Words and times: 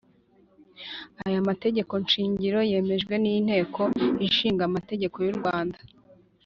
aya 1.25 1.39
mategeko 1.49 1.93
shingiro 2.11 2.59
yemejwe 2.71 3.13
n 3.23 3.25
inteko 3.35 3.81
ishinga 4.27 4.61
amategeko 4.69 5.15
y 5.25 5.29
urwanda 5.33 5.79